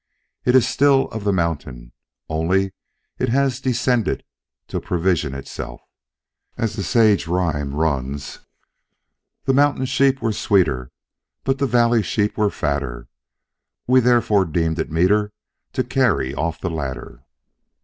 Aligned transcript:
It 0.45 0.55
is 0.55 0.67
still 0.67 1.07
of 1.11 1.25
the 1.25 1.31
Mountain, 1.31 1.91
only 2.27 2.73
it 3.19 3.29
has 3.29 3.61
descended 3.61 4.23
to 4.69 4.79
provision 4.79 5.35
itself; 5.35 5.79
as 6.57 6.75
the 6.75 6.81
sage 6.81 7.27
rhyme 7.27 7.75
runs, 7.75 8.39
"The 9.45 9.53
mountain 9.53 9.85
sheep 9.85 10.19
were 10.19 10.33
sweeter, 10.33 10.89
But 11.43 11.59
the 11.59 11.67
valley 11.67 12.01
sheep 12.01 12.35
were 12.35 12.49
fatter; 12.49 13.09
We 13.85 13.99
therefore 13.99 14.45
deemed 14.45 14.79
it 14.79 14.89
meeter 14.91 15.33
To 15.73 15.83
carry 15.83 16.33
off 16.33 16.59
the 16.59 16.71
latter." 16.71 17.23